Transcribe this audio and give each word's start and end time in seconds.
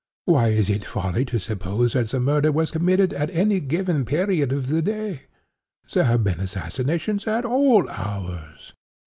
Why 0.25 0.47
is 0.47 0.67
it 0.71 0.83
folly 0.83 1.25
to 1.25 1.39
suppose 1.39 1.93
that 1.93 2.09
the 2.09 2.19
murder 2.19 2.51
was 2.51 2.71
committed 2.71 3.13
at 3.13 3.29
any 3.29 3.59
given 3.61 4.03
period 4.03 4.51
of 4.51 4.65
the 4.69 4.81
day? 4.81 5.27
There 5.93 6.05
have 6.05 6.23
been 6.23 6.39
assassinations 6.39 7.27
at 7.27 7.45
all 7.45 7.87
hours. 7.87 8.73